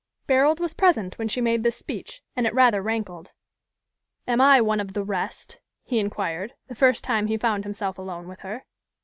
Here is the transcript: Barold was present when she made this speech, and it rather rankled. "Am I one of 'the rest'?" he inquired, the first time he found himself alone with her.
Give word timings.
Barold 0.27 0.59
was 0.59 0.73
present 0.73 1.19
when 1.19 1.27
she 1.27 1.41
made 1.41 1.61
this 1.61 1.77
speech, 1.77 2.23
and 2.35 2.47
it 2.47 2.55
rather 2.55 2.81
rankled. 2.81 3.33
"Am 4.27 4.41
I 4.41 4.59
one 4.59 4.79
of 4.79 4.93
'the 4.93 5.03
rest'?" 5.03 5.59
he 5.83 5.99
inquired, 5.99 6.55
the 6.67 6.73
first 6.73 7.03
time 7.03 7.27
he 7.27 7.37
found 7.37 7.65
himself 7.65 7.99
alone 7.99 8.27
with 8.27 8.39
her. 8.39 8.65